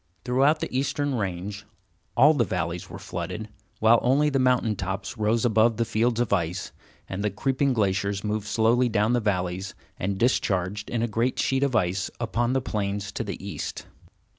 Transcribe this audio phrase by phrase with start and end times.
[0.25, 1.63] Throughout the eastern range,
[2.17, 6.33] all the valleys were flooded, while only the mountain tops rose above the fields of
[6.33, 6.71] ice,
[7.07, 11.61] and the creeping glaciers moved slowly down the valleys and discharged in a great sheet
[11.61, 13.85] of ice upon the plains to the east.